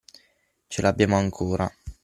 Ce 0.67 0.81
l'abbiamo 0.81 1.15
ancora. 1.17 1.71